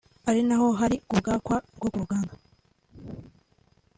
ari 0.29 0.41
naho 0.47 0.67
hari 0.79 0.95
kubwakwa 1.07 1.55
rwo 1.75 1.87
ruganda 1.99 2.33